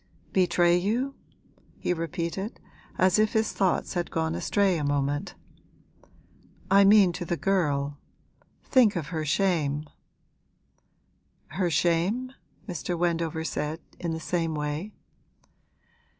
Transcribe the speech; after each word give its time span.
'Betray 0.33 0.75
you?' 0.77 1.13
he 1.77 1.93
repeated, 1.93 2.59
as 2.97 3.19
if 3.19 3.33
his 3.33 3.51
thoughts 3.51 3.93
had 3.93 4.09
gone 4.09 4.33
astray 4.33 4.79
a 4.79 4.83
moment. 4.83 5.35
'I 6.71 6.85
mean 6.85 7.11
to 7.11 7.23
the 7.23 7.37
girl. 7.37 7.99
Think 8.63 8.95
of 8.95 9.09
her 9.09 9.23
shame!' 9.23 9.85
'Her 11.49 11.69
shame?' 11.69 12.31
Mr. 12.67 12.97
Wendover 12.97 13.43
said, 13.43 13.79
in 13.99 14.11
the 14.11 14.19
same 14.19 14.55
way. 14.55 14.91